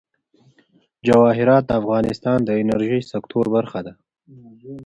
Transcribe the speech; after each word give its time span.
جواهرات 1.07 1.63
د 1.67 1.71
افغانستان 1.81 2.37
د 2.43 2.49
انرژۍ 2.61 3.01
سکتور 3.11 3.45
برخه 3.55 3.79
ده. 3.85 3.93